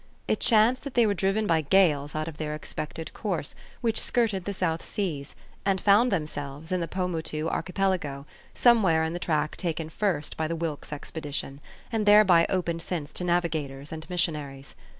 [0.27, 4.45] It chanced that they were driven by gales out of their expected course, which skirted
[4.45, 8.25] the South Seas, and found themselves in the Paumotu Archipelago,
[8.55, 11.61] somewhere in the track taken first by the Wilkes Expedition,
[11.91, 14.73] and thereby opened since to navigators and missionaries.